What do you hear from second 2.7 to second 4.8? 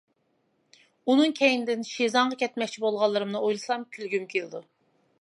بولغانلىرىمنى ئويلىسام كۈلگۈم كېلىدۇ.